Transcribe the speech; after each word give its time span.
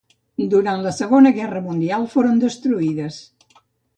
Durant 0.53 0.79
la 0.85 0.93
Segona 0.99 1.33
Guerra 1.35 1.61
Mundial 1.67 2.09
foren 2.15 2.41
destruïdes. 2.45 3.21